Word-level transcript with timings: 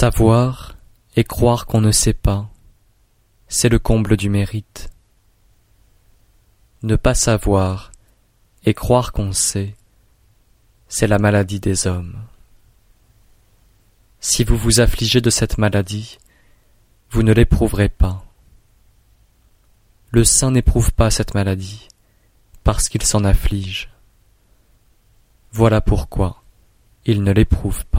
Savoir 0.00 0.76
et 1.16 1.24
croire 1.24 1.66
qu'on 1.66 1.80
ne 1.80 1.90
sait 1.90 2.12
pas, 2.12 2.48
c'est 3.48 3.68
le 3.68 3.80
comble 3.80 4.16
du 4.16 4.30
mérite. 4.30 4.90
Ne 6.84 6.94
pas 6.94 7.14
savoir 7.14 7.90
et 8.64 8.74
croire 8.74 9.10
qu'on 9.10 9.32
sait, 9.32 9.74
c'est 10.86 11.08
la 11.08 11.18
maladie 11.18 11.58
des 11.58 11.88
hommes. 11.88 12.14
Si 14.20 14.44
vous 14.44 14.56
vous 14.56 14.78
affligez 14.78 15.20
de 15.20 15.30
cette 15.30 15.58
maladie, 15.58 16.18
vous 17.10 17.24
ne 17.24 17.32
l'éprouverez 17.32 17.88
pas. 17.88 18.24
Le 20.12 20.22
saint 20.22 20.52
n'éprouve 20.52 20.92
pas 20.92 21.10
cette 21.10 21.34
maladie, 21.34 21.88
parce 22.62 22.88
qu'il 22.88 23.02
s'en 23.02 23.24
afflige. 23.24 23.90
Voilà 25.50 25.80
pourquoi 25.80 26.44
il 27.04 27.24
ne 27.24 27.32
l'éprouve 27.32 27.84
pas. 27.86 27.97